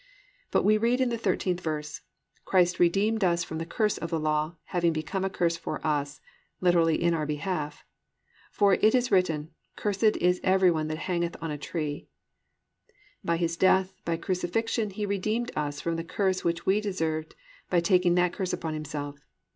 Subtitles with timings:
[0.27, 2.01] "+ But we read in the 13th verse,
[2.43, 6.19] +"Christ redeemed us from the curse of the law, having become a curse for us+
[6.59, 7.85] (literally, in our behalf):
[8.51, 12.07] +for it is written, Cursed is every one that hangeth on a tree."+
[13.23, 17.35] _By His death by crucifixion He redeemed us from the curse which we deserved
[17.69, 19.19] by taking that curse upon Himself.